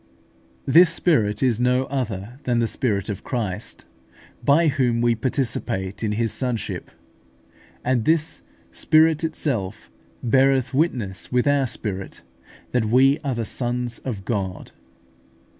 [0.65, 3.85] This spirit is no other than the Spirit of Christ,
[4.43, 6.89] by whom we participate in His Sonship;
[7.85, 8.41] and this
[8.71, 9.91] "Spirit itself
[10.23, 12.23] beareth witness with our spirit
[12.71, 14.71] that we are the sons of God."